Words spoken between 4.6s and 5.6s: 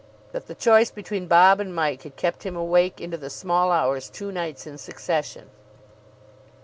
in succession.